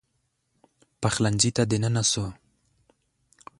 [1.01, 2.25] پخلنځي ته دننه سو